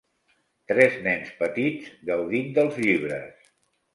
Tres 0.71 0.95
nens 1.07 1.27
petits 1.41 1.91
gaudint 2.11 2.49
dels 2.57 2.79
llibres. 2.87 3.47